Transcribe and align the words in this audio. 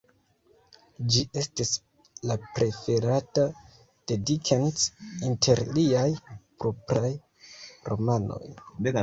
Ĝi 1.15 1.19
estis 1.41 1.73
la 2.31 2.37
preferata 2.59 3.43
de 4.13 4.17
Dickens 4.31 4.87
inter 5.33 5.63
liaj 5.77 6.09
propraj 6.65 7.13
romanoj. 7.93 8.43